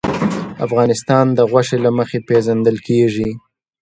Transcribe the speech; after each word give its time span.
افغانستان 0.65 1.25
د 1.37 1.39
غوښې 1.51 1.77
له 1.85 1.89
مخې 1.97 2.19
پېژندل 2.27 2.77
کېږي. 2.87 3.29